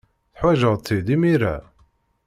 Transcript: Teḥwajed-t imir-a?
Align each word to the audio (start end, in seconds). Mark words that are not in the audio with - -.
Teḥwajed-t 0.35 1.07
imir-a? 1.15 1.55